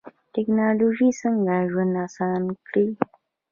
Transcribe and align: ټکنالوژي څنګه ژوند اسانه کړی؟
ټکنالوژي 0.33 1.09
څنګه 1.21 1.53
ژوند 1.71 1.93
اسانه 2.05 2.53
کړی؟ 2.65 2.87